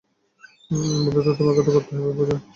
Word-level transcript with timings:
বন্ধুত্ব 1.03 1.29
তোমাকে 1.37 1.61
তো 1.63 1.71
করতেই 1.71 1.97
হবে, 1.99 2.13
পূজা। 2.17 2.35